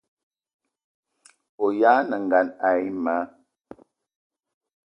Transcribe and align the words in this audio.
O 1.63 1.67
ayag' 1.73 2.05
nengan 2.09 2.47
ayi 2.67 2.89
ma 3.03 3.15